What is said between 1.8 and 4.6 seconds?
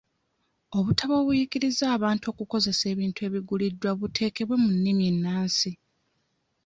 abantu okukozesa ebintu ebiguliddwa buteekebwe